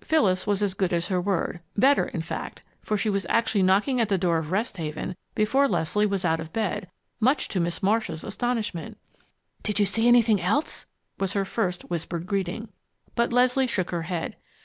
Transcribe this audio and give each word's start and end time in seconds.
Phyllis 0.00 0.44
was 0.44 0.60
as 0.60 0.74
good 0.74 0.92
as 0.92 1.06
her 1.06 1.20
word 1.20 1.60
better, 1.76 2.06
in 2.06 2.20
fact, 2.20 2.64
for 2.82 2.96
she 2.98 3.08
was 3.08 3.24
actually 3.28 3.62
knocking 3.62 4.00
at 4.00 4.08
the 4.08 4.18
door 4.18 4.38
of 4.38 4.50
Rest 4.50 4.76
Haven 4.76 5.14
before 5.36 5.68
Leslie 5.68 6.04
was 6.04 6.24
out 6.24 6.40
of 6.40 6.52
bed, 6.52 6.90
much 7.20 7.46
to 7.46 7.60
Miss 7.60 7.80
Marcia's 7.80 8.24
astonishment. 8.24 8.98
"Did 9.62 9.78
you 9.78 9.86
see 9.86 10.08
anything 10.08 10.40
else?" 10.40 10.86
was 11.20 11.34
her 11.34 11.44
first 11.44 11.82
whispered 11.82 12.26
greeting. 12.26 12.70
But 13.14 13.32
Leslie 13.32 13.68
shook 13.68 13.92
her 13.92 14.02
head. 14.02 14.34